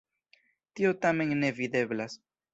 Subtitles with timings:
[0.79, 2.19] Tio tamen ne videblas.